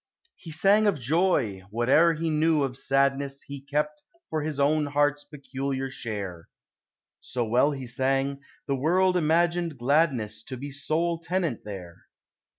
[0.35, 5.23] He sang of joy; whate'er he knew of sadness He kept for his own heart's
[5.23, 6.47] peculiar share:
[7.19, 12.07] So well he sang, the world imagined gladness To be sole tenant there.